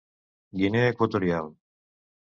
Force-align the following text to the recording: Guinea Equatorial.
Guinea 0.61 0.89
Equatorial. 0.93 1.53